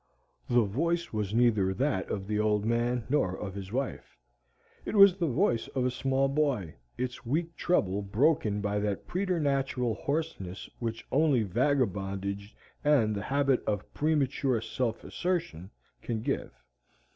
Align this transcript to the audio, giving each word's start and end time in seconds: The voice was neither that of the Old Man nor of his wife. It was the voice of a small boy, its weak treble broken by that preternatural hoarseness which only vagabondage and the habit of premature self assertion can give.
The 0.49 0.63
voice 0.63 1.13
was 1.13 1.31
neither 1.31 1.75
that 1.75 2.09
of 2.09 2.25
the 2.25 2.39
Old 2.39 2.65
Man 2.65 3.03
nor 3.07 3.37
of 3.37 3.53
his 3.53 3.71
wife. 3.71 4.17
It 4.83 4.95
was 4.95 5.15
the 5.15 5.27
voice 5.27 5.67
of 5.75 5.85
a 5.85 5.91
small 5.91 6.27
boy, 6.27 6.73
its 6.97 7.23
weak 7.23 7.55
treble 7.55 8.01
broken 8.01 8.61
by 8.61 8.79
that 8.79 9.05
preternatural 9.05 9.93
hoarseness 9.93 10.67
which 10.79 11.05
only 11.11 11.43
vagabondage 11.43 12.55
and 12.83 13.13
the 13.13 13.21
habit 13.21 13.63
of 13.67 13.93
premature 13.93 14.59
self 14.59 15.03
assertion 15.03 15.69
can 16.01 16.23
give. 16.23 16.49